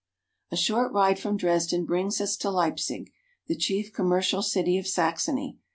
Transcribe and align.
A 0.51 0.55
short 0.57 0.91
ride 0.93 1.19
from 1.19 1.37
Dresden 1.37 1.85
brings 1.85 2.19
us 2.19 2.35
to 2.37 2.49
Leipsig, 2.49 3.11
the 3.45 3.55
chief 3.55 3.93
commercial 3.93 4.41
city 4.41 4.79
of 4.79 4.87
Saxony. 4.87 5.59